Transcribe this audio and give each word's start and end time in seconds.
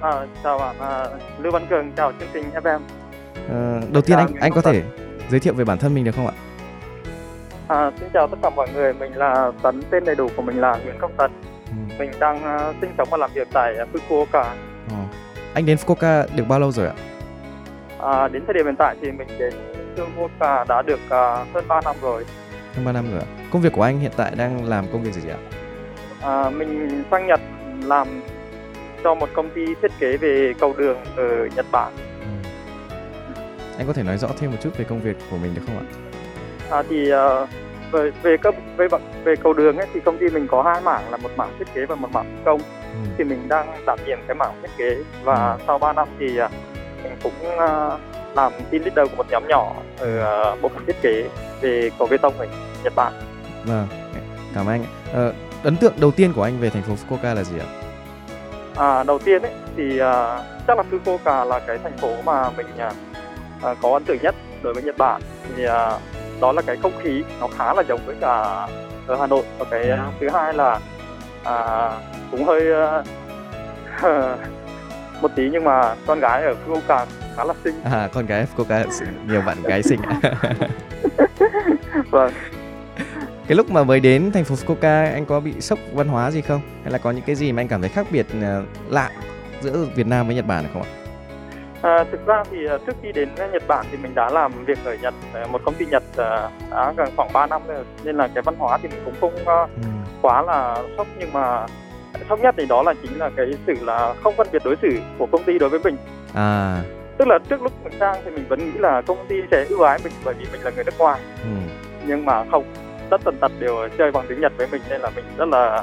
À, 0.00 0.26
chào 0.44 0.58
bạn 0.58 0.76
à, 0.80 1.06
Lưu 1.38 1.52
Văn 1.52 1.66
Cường, 1.70 1.92
chào 1.92 2.12
chương 2.20 2.28
trình 2.32 2.44
FM. 2.54 2.80
À, 3.50 3.80
đầu 3.92 4.02
tiên 4.02 4.16
Chào, 4.16 4.18
anh 4.18 4.34
anh 4.40 4.52
có 4.52 4.60
thể 4.60 4.82
giới 5.30 5.40
thiệu 5.40 5.54
về 5.54 5.64
bản 5.64 5.78
thân 5.78 5.94
mình 5.94 6.04
được 6.04 6.14
không 6.16 6.26
ạ? 6.26 6.32
À, 7.68 7.90
xin 8.00 8.08
chào 8.14 8.28
tất 8.28 8.36
cả 8.42 8.50
mọi 8.50 8.68
người, 8.74 8.92
mình 8.92 9.16
là 9.16 9.52
Tấn, 9.62 9.82
tên 9.90 10.04
đầy 10.04 10.14
đủ 10.14 10.28
của 10.36 10.42
mình 10.42 10.60
là 10.60 10.78
Nguyễn 10.84 10.98
Công 10.98 11.12
Tấn. 11.16 11.30
Ừ. 11.66 11.94
Mình 11.98 12.10
đang 12.18 12.42
à, 12.42 12.72
sinh 12.80 12.90
sống 12.98 13.08
và 13.10 13.16
làm 13.16 13.30
việc 13.34 13.48
tại 13.52 13.74
Fukuoka. 13.92 14.44
Ồ. 14.90 14.96
Anh 15.54 15.66
đến 15.66 15.76
Fukuoka 15.76 16.26
được 16.36 16.44
bao 16.48 16.60
lâu 16.60 16.72
rồi 16.72 16.86
ạ? 16.86 16.94
À, 17.98 18.28
đến 18.28 18.42
thời 18.46 18.54
điểm 18.54 18.66
hiện 18.66 18.76
tại 18.78 18.96
thì 19.02 19.10
mình 19.12 19.28
đến 19.38 19.54
Fukuoka 19.96 20.64
đã 20.68 20.82
được 20.82 21.00
à, 21.10 21.44
hơn 21.54 21.68
3 21.68 21.80
năm 21.84 21.96
rồi. 22.02 22.24
Hơn 22.76 22.84
3 22.84 22.92
năm 22.92 23.10
rồi 23.10 23.20
ạ. 23.20 23.26
Công 23.52 23.62
việc 23.62 23.72
của 23.72 23.82
anh 23.82 23.98
hiện 23.98 24.12
tại 24.16 24.32
đang 24.36 24.64
làm 24.64 24.84
công 24.92 25.02
việc 25.02 25.12
gì 25.12 25.30
ạ? 25.30 25.38
À, 26.22 26.50
mình 26.50 27.02
sang 27.10 27.26
Nhật 27.26 27.40
làm 27.84 28.08
cho 29.04 29.14
một 29.14 29.28
công 29.34 29.50
ty 29.50 29.66
thiết 29.82 29.90
kế 29.98 30.16
về 30.16 30.52
cầu 30.60 30.74
đường 30.78 30.98
ở 31.16 31.48
Nhật 31.56 31.66
Bản. 31.72 31.92
Ừ. 32.20 32.48
Anh 33.78 33.86
có 33.86 33.92
thể 33.92 34.02
nói 34.02 34.18
rõ 34.18 34.28
thêm 34.40 34.50
một 34.50 34.56
chút 34.62 34.70
về 34.78 34.84
công 34.84 35.00
việc 35.00 35.16
của 35.30 35.36
mình 35.36 35.54
được 35.54 35.62
không 35.66 35.78
ạ? 35.78 35.84
À, 36.70 36.82
thì 36.90 37.10
à, 37.10 37.46
về 37.92 38.10
về 38.22 38.36
cấp 38.36 38.54
về 38.76 38.88
về 39.24 39.36
cầu 39.36 39.52
đường 39.52 39.76
ấy 39.76 39.86
thì 39.94 40.00
công 40.00 40.18
ty 40.18 40.28
mình 40.28 40.46
có 40.50 40.62
hai 40.62 40.80
mảng 40.80 41.10
là 41.10 41.16
một 41.16 41.30
mảng 41.36 41.54
thiết 41.58 41.68
kế 41.74 41.86
và 41.86 41.94
một 41.94 42.08
mảng 42.12 42.42
công. 42.44 42.60
Ừ. 42.92 43.10
thì 43.18 43.24
mình 43.24 43.48
đang 43.48 43.84
đảm 43.86 43.98
nhiệm 44.06 44.18
cái 44.26 44.34
mảng 44.34 44.52
thiết 44.62 44.70
kế 44.78 44.96
và 45.24 45.52
Ừ. 45.52 45.58
sau 45.66 45.78
3 45.78 45.92
năm 45.92 46.08
thì 46.18 46.38
à, 46.38 46.48
mình 47.02 47.12
cũng 47.22 47.58
à, 47.58 47.90
làm 48.36 48.52
team 48.70 48.84
leader 48.84 49.10
của 49.10 49.16
một 49.16 49.26
nhóm 49.30 49.42
nhỏ 49.48 49.72
ở 49.98 50.56
bộ 50.62 50.68
phận 50.68 50.84
thiết 50.86 51.02
kế 51.02 51.28
về 51.60 51.90
cầu 51.98 52.08
bê 52.10 52.16
tông 52.16 52.38
ở 52.38 52.46
Nhật 52.84 52.92
Bản. 52.96 53.12
Vâng, 53.64 53.86
cảm 54.54 54.66
ơn 54.66 54.72
anh. 54.74 54.84
Ờ, 55.12 55.32
ấn 55.62 55.76
tượng 55.76 55.92
đầu 56.00 56.10
tiên 56.10 56.32
của 56.32 56.42
anh 56.42 56.58
về 56.60 56.70
thành 56.70 56.82
phố 56.82 56.92
Fukuoka 56.94 57.34
là 57.34 57.44
gì 57.44 57.58
ạ? 57.58 57.66
À, 58.78 59.02
đầu 59.02 59.18
tiên 59.18 59.42
ấy 59.42 59.52
thì 59.76 59.98
à, 59.98 60.38
chắc 60.66 60.78
là 60.78 60.84
Fukuoka 60.90 61.44
là 61.44 61.60
cái 61.66 61.78
thành 61.82 61.98
phố 61.98 62.08
mà 62.24 62.50
mình 62.56 62.66
à, 62.78 62.90
à, 63.62 63.74
có 63.82 63.92
ấn 63.92 64.04
tượng 64.04 64.18
nhất 64.22 64.34
đối 64.62 64.74
với 64.74 64.82
Nhật 64.82 64.98
Bản. 64.98 65.22
Thì 65.56 65.64
à, 65.64 65.90
đó 66.40 66.52
là 66.52 66.62
cái 66.62 66.76
không 66.82 66.92
khí 67.02 67.22
nó 67.40 67.48
khá 67.58 67.74
là 67.74 67.82
giống 67.88 68.00
với 68.06 68.16
cả 68.20 68.66
ở 69.06 69.16
Hà 69.20 69.26
Nội. 69.26 69.42
Và 69.58 69.66
cái 69.70 69.90
à, 69.90 70.06
thứ 70.20 70.28
hai 70.32 70.54
là 70.54 70.78
à, 71.44 71.90
cũng 72.30 72.44
hơi 72.44 72.72
à, 72.72 73.02
một 75.22 75.30
tí 75.36 75.48
nhưng 75.52 75.64
mà 75.64 75.94
con 76.06 76.20
gái 76.20 76.42
ở 76.42 76.54
Fukuoka 76.66 77.06
khá 77.36 77.44
là 77.44 77.54
xinh. 77.64 77.74
À, 77.84 78.08
con 78.12 78.26
gái 78.26 78.46
Fukuoka 78.56 78.84
nhiều 79.26 79.42
bạn 79.46 79.62
gái 79.62 79.82
xinh 79.82 80.00
vâng 82.10 82.32
cái 83.48 83.56
lúc 83.56 83.70
mà 83.70 83.84
mới 83.84 84.00
đến 84.00 84.30
thành 84.32 84.44
phố 84.44 84.54
Fukuoka 84.54 85.12
anh 85.12 85.26
có 85.26 85.40
bị 85.40 85.60
sốc 85.60 85.78
văn 85.92 86.08
hóa 86.08 86.30
gì 86.30 86.40
không? 86.40 86.60
Hay 86.82 86.92
là 86.92 86.98
có 86.98 87.10
những 87.10 87.24
cái 87.26 87.34
gì 87.36 87.52
mà 87.52 87.60
anh 87.62 87.68
cảm 87.68 87.80
thấy 87.80 87.90
khác 87.90 88.06
biệt 88.10 88.26
ờ, 88.42 88.62
lạ 88.88 89.10
giữa 89.60 89.86
Việt 89.94 90.06
Nam 90.06 90.26
với 90.26 90.36
Nhật 90.36 90.46
Bản 90.46 90.64
không 90.72 90.82
ạ? 90.82 90.88
À, 91.82 92.04
thực 92.12 92.26
ra 92.26 92.42
thì 92.50 92.56
à, 92.70 92.76
trước 92.86 92.96
khi 93.02 93.12
đến 93.12 93.28
Nhật 93.52 93.62
Bản 93.68 93.86
thì 93.90 93.98
mình 94.02 94.14
đã 94.14 94.30
làm 94.30 94.64
việc 94.64 94.78
ở 94.84 94.96
Nhật 95.02 95.14
một 95.50 95.60
công 95.64 95.74
ty 95.74 95.86
Nhật 95.86 96.02
đã 96.16 96.92
gần 96.96 97.08
khoảng 97.16 97.32
3 97.32 97.46
năm 97.46 97.62
rồi 97.68 97.84
nên 98.04 98.16
là 98.16 98.28
cái 98.34 98.42
văn 98.42 98.54
hóa 98.58 98.78
thì 98.82 98.88
mình 98.88 99.02
cũng 99.04 99.14
không 99.20 99.34
Ừ. 99.76 99.82
quá 100.22 100.42
là 100.42 100.76
sốc 100.96 101.06
nhưng 101.18 101.32
mà 101.32 101.66
sốc 102.28 102.40
nhất 102.40 102.54
thì 102.58 102.66
đó 102.68 102.82
là 102.82 102.94
chính 103.02 103.18
là 103.18 103.30
cái 103.36 103.46
sự 103.66 103.74
là 103.84 104.14
không 104.24 104.34
phân 104.36 104.46
biệt 104.52 104.62
đối 104.64 104.76
xử 104.82 104.88
của 105.18 105.26
công 105.26 105.44
ty 105.44 105.58
đối 105.58 105.68
với 105.68 105.80
mình 105.84 105.96
À, 106.34 106.82
tức 107.18 107.28
là 107.28 107.38
trước 107.48 107.62
lúc 107.62 107.72
mình 107.84 107.92
sang 108.00 108.16
thì 108.24 108.30
mình 108.30 108.44
vẫn 108.48 108.58
nghĩ 108.58 108.78
là 108.78 109.02
công 109.06 109.26
ty 109.28 109.36
sẽ 109.50 109.64
ưu 109.68 109.80
ái 109.82 109.98
mình 110.04 110.12
bởi 110.24 110.34
vì 110.38 110.44
mình 110.52 110.60
là 110.64 110.70
người 110.74 110.84
nước 110.84 110.98
ngoài 110.98 111.20
ừ. 111.42 111.48
nhưng 112.06 112.24
mà 112.24 112.44
không 112.50 112.64
tất 113.10 113.20
tần 113.24 113.36
tật 113.40 113.52
đều 113.58 113.88
chơi 113.98 114.10
bằng 114.12 114.24
tiếng 114.28 114.40
Nhật 114.40 114.52
với 114.56 114.66
mình 114.72 114.82
nên 114.90 115.00
là 115.00 115.10
mình 115.16 115.24
rất 115.36 115.48
là 115.48 115.82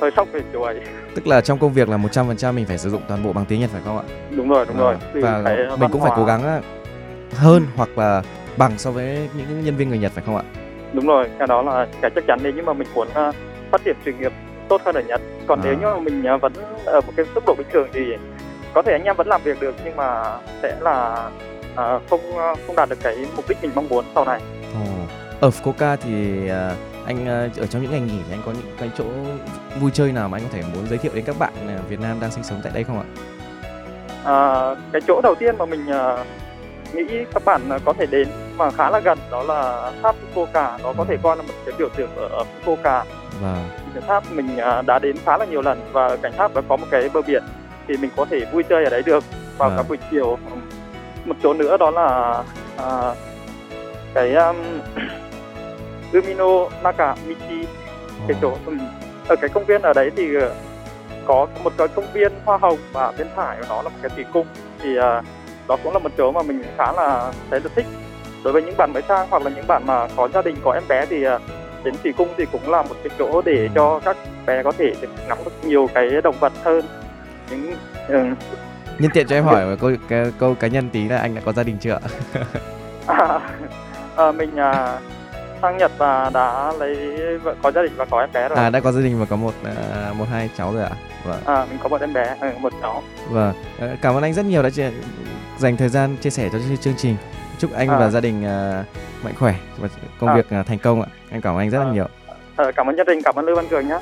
hơi 0.00 0.10
sốc 0.16 0.28
về 0.32 0.40
điều 0.52 0.62
ấy 0.62 0.80
tức 1.14 1.26
là 1.26 1.40
trong 1.40 1.58
công 1.58 1.72
việc 1.72 1.88
là 1.88 1.96
100% 1.96 2.52
mình 2.54 2.66
phải 2.66 2.78
sử 2.78 2.90
dụng 2.90 3.02
toàn 3.08 3.22
bộ 3.24 3.32
bằng 3.32 3.44
tiếng 3.44 3.60
Nhật 3.60 3.70
phải 3.72 3.82
không 3.84 3.96
ạ? 3.98 4.04
đúng 4.36 4.48
rồi 4.48 4.66
đúng 4.68 4.76
rồi 4.78 4.94
Ờ, 4.94 4.98
Từ 5.14 5.20
và 5.20 5.76
mình 5.76 5.90
cũng 5.90 6.02
phải 6.02 6.12
cố 6.16 6.24
gắng 6.24 6.42
ờ, 6.42 6.60
hơn 7.34 7.62
hoặc 7.76 7.98
là 7.98 8.22
bằng 8.56 8.72
so 8.78 8.90
với 8.90 9.28
những 9.36 9.64
nhân 9.64 9.76
viên 9.76 9.88
người 9.88 9.98
Nhật 9.98 10.12
phải 10.14 10.24
không 10.26 10.36
ạ? 10.36 10.42
đúng 10.92 11.06
rồi 11.06 11.28
cái 11.38 11.46
đó 11.48 11.62
là 11.62 11.86
cái 12.00 12.10
chắc 12.14 12.24
chắn 12.26 12.38
nếu 12.42 12.52
như 12.52 12.62
mà 12.62 12.72
mình 12.72 12.88
muốn 12.94 13.08
à, 13.14 13.32
phát 13.72 13.80
triển 13.84 13.96
sự 14.04 14.12
nghiệp 14.12 14.32
tốt 14.68 14.80
hơn 14.84 14.94
ở 14.94 15.02
Nhật 15.02 15.20
còn 15.46 15.60
À. 15.60 15.62
nếu 15.64 15.74
như 15.74 15.86
mà 15.86 15.98
mình 16.00 16.24
à, 16.26 16.36
vẫn 16.36 16.52
ở 16.84 17.00
một 17.00 17.12
cái 17.16 17.26
tốc 17.34 17.44
độ 17.46 17.54
bình 17.58 17.66
thường 17.72 17.88
thì 17.92 18.00
có 18.74 18.82
thể 18.82 18.92
anh 18.92 19.04
em 19.04 19.16
vẫn 19.16 19.26
làm 19.26 19.40
việc 19.44 19.60
được 19.60 19.74
nhưng 19.84 19.96
mà 19.96 20.38
sẽ 20.62 20.76
là 20.80 21.28
à, 21.76 21.98
không 22.10 22.38
à, 22.38 22.54
không 22.66 22.76
đạt 22.76 22.88
được 22.88 22.98
cái 23.02 23.16
mục 23.36 23.44
đích 23.48 23.58
mình 23.62 23.70
mong 23.74 23.88
muốn 23.88 24.04
sau 24.14 24.24
này 24.24 24.40
Ồ. 24.74 24.80
Ở 25.40 25.48
Fukuoka 25.50 25.96
thì 25.96 26.48
ờ, 26.48 26.74
anh 27.06 27.26
ờ, 27.26 27.48
ở 27.60 27.66
trong 27.66 27.82
những 27.82 27.90
ngày 27.90 28.00
nghỉ 28.00 28.18
thì 28.28 28.34
anh 28.34 28.42
có 28.46 28.52
những 28.52 28.76
cái 28.78 28.90
chỗ 28.98 29.04
vui 29.80 29.90
chơi 29.94 30.12
nào 30.12 30.28
mà 30.28 30.38
anh 30.38 30.42
có 30.44 30.48
thể 30.52 30.62
muốn 30.74 30.86
giới 30.88 30.98
thiệu 30.98 31.12
đến 31.14 31.24
các 31.24 31.36
bạn 31.38 31.52
ờ, 31.68 31.82
Việt 31.88 32.00
Nam 32.00 32.20
đang 32.20 32.30
sinh 32.30 32.44
sống 32.44 32.60
tại 32.62 32.72
đây 32.74 32.84
không 32.84 32.98
ạ? 32.98 33.06
à, 34.24 34.34
cái 34.92 35.02
chỗ 35.06 35.20
đầu 35.22 35.34
tiên 35.34 35.54
mà 35.58 35.66
mình 35.66 35.86
à, 35.90 36.24
nghĩ 36.94 37.04
các 37.34 37.44
bạn 37.44 37.60
à, 37.70 37.78
có 37.84 37.92
thể 37.92 38.06
đến 38.06 38.28
mà 38.56 38.70
khá 38.70 38.90
là 38.90 38.98
gần 39.00 39.18
đó 39.30 39.42
là 39.42 39.92
tháp 40.02 40.14
Fukuoka 40.34 40.78
nó 40.82 40.92
có 40.98 41.04
thể 41.08 41.16
coi 41.22 41.36
là 41.36 41.42
một 41.42 41.54
cái 41.66 41.74
biểu 41.78 41.88
tượng 41.96 42.10
ở, 42.16 42.44
Fukuoka 42.64 43.02
Vâng. 43.42 43.64
cái 43.94 44.02
tháp 44.08 44.32
mình 44.32 44.56
à, 44.56 44.82
đã 44.82 44.98
đến 44.98 45.16
khá 45.24 45.36
là 45.36 45.44
nhiều 45.44 45.62
lần 45.62 45.80
và 45.92 46.06
ở 46.06 46.16
cạnh 46.16 46.32
tháp 46.36 46.54
đó 46.54 46.60
có 46.68 46.76
một 46.76 46.86
cái 46.90 47.08
bờ 47.14 47.22
biển 47.22 47.42
thì 47.88 47.96
mình 47.96 48.10
có 48.16 48.24
thể 48.30 48.40
vui 48.52 48.62
chơi 48.62 48.84
ở 48.84 48.90
đấy 48.90 49.02
được 49.06 49.24
vào 49.58 49.70
À. 49.70 49.76
các 49.76 49.86
buổi 49.88 49.98
chiều 50.10 50.38
một 51.24 51.36
chỗ 51.42 51.52
nữa 51.54 51.76
đó 51.76 51.90
là 51.90 52.34
à, 52.76 53.14
cái 54.14 54.34
um, 54.34 54.56
Umino 56.12 56.68
Nakamichi. 56.82 57.66
Cái 58.28 58.36
chỗ 58.42 58.56
ở 59.28 59.36
cái 59.36 59.50
công 59.54 59.64
viên 59.64 59.82
ở 59.82 59.92
đấy 59.92 60.10
thì 60.16 60.34
ờ, 60.34 60.54
có 61.26 61.46
một 61.64 61.72
cái 61.78 61.88
công 61.88 62.12
viên 62.12 62.32
hoa 62.44 62.58
hồng 62.58 62.78
và 62.92 63.12
bên 63.18 63.26
phải 63.36 63.56
của 63.60 63.66
nó 63.68 63.82
là 63.82 63.88
một 63.88 63.96
cái 64.02 64.10
thủy 64.14 64.24
cung. 64.32 64.46
Thì 64.82 64.94
đó 65.68 65.76
cũng 65.82 65.92
là 65.92 65.98
một 65.98 66.10
chỗ 66.18 66.32
mà 66.32 66.42
mình 66.42 66.62
khá 66.78 66.92
là 66.92 67.32
thấy 67.50 67.60
là 67.60 67.70
thích. 67.74 67.86
Đối 68.44 68.52
với 68.52 68.62
những 68.62 68.74
bạn 68.78 68.90
mới 68.92 69.02
sang 69.08 69.26
hoặc 69.30 69.42
là 69.42 69.50
những 69.50 69.66
bạn 69.66 69.82
mà 69.86 70.08
có 70.16 70.28
gia 70.34 70.42
đình 70.42 70.56
có 70.64 70.72
em 70.72 70.82
bé 70.88 71.06
thì 71.06 71.24
đến 71.84 71.94
thủy 72.02 72.12
cung 72.16 72.28
thì 72.36 72.44
cũng 72.52 72.70
là 72.70 72.82
một 72.82 72.94
cái 73.04 73.10
chỗ 73.18 73.42
để 73.44 73.68
cho 73.74 74.00
các 74.04 74.16
bé 74.46 74.62
có 74.62 74.72
thể 74.72 74.92
được 75.00 75.08
ngắm 75.28 75.38
được 75.44 75.50
nhiều 75.64 75.88
cái 75.94 76.10
động 76.24 76.36
vật 76.40 76.52
hơn. 76.64 76.84
Những 77.50 77.74
ừ, 78.08 78.24
Nhân 78.98 79.10
tiện 79.14 79.26
cho 79.26 79.36
em 79.36 79.44
hỏi 79.50 79.66
một 79.66 79.76
câu 79.80 79.90
cái, 80.08 80.32
câu 80.38 80.54
cá 80.54 80.66
nhân 80.66 80.90
tí 80.90 81.08
là 81.08 81.18
anh 81.18 81.34
đã 81.34 81.40
có 81.44 81.52
gia 81.52 81.62
đình 81.62 81.76
chưa 81.80 81.92
ạ? 81.92 82.00
à, 83.06 83.40
à, 84.16 84.32
mình 84.38 84.56
à, 84.56 84.98
sang 85.62 85.76
Nhật 85.78 85.92
và 85.98 86.30
đã 86.34 86.72
lấy 86.78 86.96
vợ 87.38 87.54
có 87.62 87.70
gia 87.70 87.82
đình 87.82 87.92
và 87.96 88.04
có 88.04 88.20
em 88.20 88.28
bé 88.32 88.48
rồi 88.48 88.58
À 88.58 88.70
đã 88.70 88.80
có 88.80 88.92
gia 88.92 89.00
đình 89.00 89.18
và 89.20 89.24
có 89.26 89.36
một 89.36 89.52
à, 89.64 90.12
một 90.18 90.24
hai 90.30 90.50
cháu 90.56 90.72
rồi 90.72 90.82
ạ. 90.82 90.90
Vâng. 91.24 91.40
à, 91.46 91.66
mình 91.70 91.78
có 91.82 91.88
một 91.88 92.00
em 92.00 92.12
bé 92.12 92.36
ừ, 92.40 92.48
một 92.60 92.72
cháu 92.82 93.02
Vâng. 93.30 93.54
Ờ, 93.78 93.88
Cảm 94.02 94.14
ơn 94.14 94.22
anh 94.22 94.34
rất 94.34 94.46
nhiều 94.46 94.62
đã 94.62 94.70
chia, 94.70 94.90
dành 95.58 95.76
thời 95.76 95.88
gian 95.88 96.16
chia 96.16 96.30
sẻ 96.30 96.48
cho 96.52 96.58
chương 96.80 96.94
trình. 96.96 97.16
Chúc 97.58 97.72
anh 97.72 97.88
À. 97.88 97.98
và 97.98 98.10
gia 98.10 98.20
đình 98.20 98.44
à, 98.44 98.84
mạnh 99.24 99.34
khỏe 99.38 99.54
và 99.78 99.88
công 100.20 100.30
À. 100.30 100.36
việc 100.36 100.50
à, 100.50 100.62
thành 100.62 100.78
công 100.78 101.02
ạ. 101.02 101.08
Em 101.30 101.40
cảm 101.40 101.54
ơn 101.54 101.58
anh 101.58 101.70
rất 101.70 101.78
là 101.78 101.84
À. 101.90 101.92
nhiều. 101.92 102.06
Ờ, 102.56 102.72
cảm 102.76 102.86
ơn 102.86 102.96
gia 102.96 103.04
đình 103.04 103.20
cảm 103.24 103.34
ơn 103.34 103.44
Lưu 103.44 103.56
Văn 103.56 103.68
Cường 103.68 103.88
nhé 103.88 103.98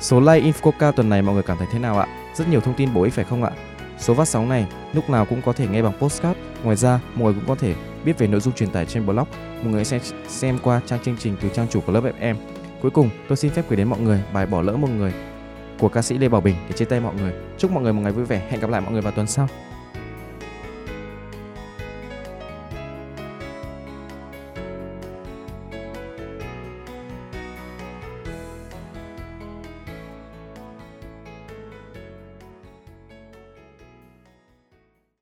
Số 0.00 0.20
like 0.20 0.50
Infoca 0.50 0.92
tuần 0.92 1.08
này 1.08 1.22
mọi 1.22 1.34
người 1.34 1.42
cảm 1.42 1.56
thấy 1.58 1.66
thế 1.72 1.78
nào 1.78 1.98
ạ? 1.98 2.06
Rất 2.34 2.48
nhiều 2.48 2.60
thông 2.60 2.74
tin 2.74 2.94
bổ 2.94 3.02
ích 3.02 3.12
phải 3.14 3.24
không 3.24 3.44
ạ? 3.44 3.50
Số 3.98 4.14
phát 4.14 4.28
sóng 4.28 4.48
này 4.48 4.66
lúc 4.92 5.10
nào 5.10 5.24
cũng 5.26 5.42
có 5.42 5.52
thể 5.52 5.66
nghe 5.68 5.82
bằng 5.82 5.98
postcard. 5.98 6.38
Ngoài 6.62 6.76
ra, 6.76 7.00
mọi 7.14 7.24
người 7.24 7.34
cũng 7.34 7.48
có 7.48 7.54
thể 7.54 7.74
biết 8.04 8.18
về 8.18 8.26
nội 8.26 8.40
dung 8.40 8.54
truyền 8.54 8.70
tải 8.70 8.86
trên 8.86 9.06
blog. 9.06 9.26
Mọi 9.62 9.72
người 9.72 9.84
sẽ 9.84 10.00
xem 10.28 10.58
qua 10.62 10.80
trang 10.86 11.00
chương 11.04 11.16
trình 11.18 11.36
từ 11.40 11.48
trang 11.48 11.66
chủ 11.70 11.80
của 11.80 11.92
lớp 11.92 12.04
FM. 12.20 12.34
Cuối 12.82 12.90
cùng, 12.90 13.10
tôi 13.28 13.36
xin 13.36 13.52
phép 13.52 13.62
gửi 13.68 13.76
đến 13.76 13.88
mọi 13.88 14.00
người 14.00 14.22
bài 14.32 14.46
Bỏ 14.46 14.62
lỡ 14.62 14.76
một 14.76 14.88
người 14.90 15.12
của 15.78 15.88
ca 15.88 16.02
sĩ 16.02 16.18
Lê 16.18 16.28
Bảo 16.28 16.40
Bình 16.40 16.56
để 16.68 16.76
chia 16.76 16.84
tay 16.84 17.00
mọi 17.00 17.14
người. 17.14 17.32
Chúc 17.58 17.70
mọi 17.70 17.82
người 17.82 17.92
một 17.92 18.00
ngày 18.02 18.12
vui 18.12 18.24
vẻ. 18.24 18.46
Hẹn 18.50 18.60
gặp 18.60 18.70
lại 18.70 18.80
mọi 18.80 18.92
người 18.92 19.02
vào 19.02 19.12
tuần 19.12 19.26
sau. 19.26 19.48